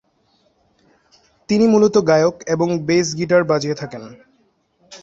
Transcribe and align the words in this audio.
তিনি 1.49 1.65
মূলত 1.67 1.95
গায়ক 2.09 2.35
এবং 2.47 2.67
বেস 2.87 3.07
গীটার 3.17 3.43
বাজিয়ে 3.43 3.75
থাকেন। 3.75 4.03